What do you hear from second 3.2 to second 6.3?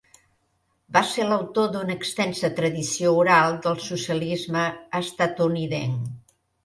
oral del socialisme estatunidenc.